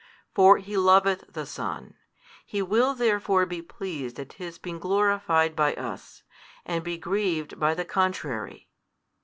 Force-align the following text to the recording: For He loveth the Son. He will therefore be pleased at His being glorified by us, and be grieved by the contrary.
For 0.33 0.57
He 0.57 0.77
loveth 0.77 1.25
the 1.31 1.45
Son. 1.45 1.93
He 2.43 2.63
will 2.63 2.95
therefore 2.95 3.45
be 3.45 3.61
pleased 3.61 4.19
at 4.19 4.33
His 4.33 4.57
being 4.57 4.79
glorified 4.79 5.55
by 5.55 5.75
us, 5.75 6.23
and 6.65 6.83
be 6.83 6.97
grieved 6.97 7.59
by 7.59 7.75
the 7.75 7.85
contrary. 7.85 8.67